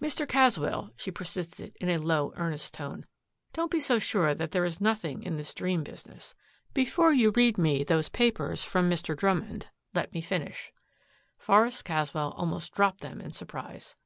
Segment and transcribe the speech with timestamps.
[0.00, 0.24] "Mr.
[0.28, 3.06] Caswell," she persisted in a low, earnest tone,
[3.52, 6.36] "don't be so sure that there is nothing in this dream, business.
[6.74, 9.16] Before you read me those reports from Mr.
[9.16, 10.72] Drummond, let me finish."
[11.36, 13.96] Forest Caswell almost dropped them in surprise.